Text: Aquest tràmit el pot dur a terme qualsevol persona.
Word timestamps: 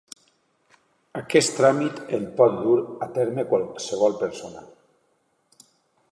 Aquest 1.19 1.51
tràmit 1.57 1.99
el 2.17 2.25
pot 2.39 2.57
dur 2.63 2.77
a 3.07 3.09
terme 3.17 3.45
qualsevol 3.51 4.17
persona. 4.23 4.65